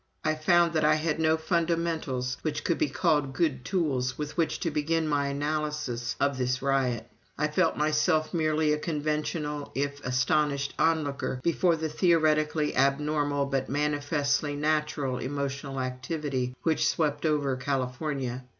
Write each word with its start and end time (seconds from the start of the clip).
I 0.23 0.33
found 0.33 0.73
that 0.73 0.83
I 0.83 0.95
had 0.95 1.19
no 1.19 1.37
fundamentals 1.37 2.37
which 2.41 2.63
could 2.63 2.79
be 2.79 2.89
called 2.89 3.33
good 3.33 3.63
tools 3.63 4.17
with 4.17 4.35
which 4.35 4.59
to 4.61 4.71
begin 4.71 5.07
my 5.07 5.27
analysis 5.27 6.15
of 6.19 6.39
this 6.39 6.59
riot. 6.63 7.07
And 7.37 7.47
I 7.47 7.53
felt 7.53 7.77
myself 7.77 8.33
merely 8.33 8.73
a 8.73 8.79
conventional 8.79 9.71
if 9.75 10.03
astonished 10.03 10.73
onlooker 10.79 11.39
before 11.43 11.75
the 11.75 11.87
theoretically 11.87 12.75
abnormal 12.75 13.45
but 13.45 13.69
manifestly 13.69 14.55
natural 14.55 15.19
emotional 15.19 15.79
activity 15.79 16.55
which 16.63 16.89
swept 16.89 17.23
over 17.23 17.55
California. 17.55 18.43